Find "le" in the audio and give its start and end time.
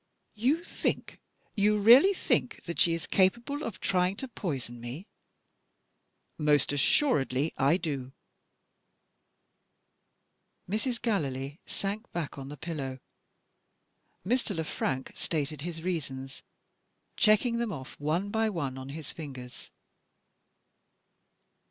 14.55-14.63